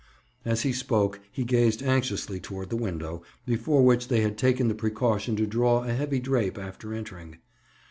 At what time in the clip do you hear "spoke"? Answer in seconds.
0.73-1.19